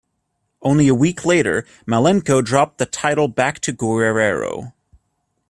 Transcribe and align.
Only 0.63 0.87
a 0.87 0.95
week 0.95 1.25
later, 1.25 1.63
Malenko 1.85 2.43
dropped 2.43 2.79
the 2.79 2.87
title 2.87 3.27
back 3.27 3.59
to 3.59 3.71
Guerrero. 3.71 4.73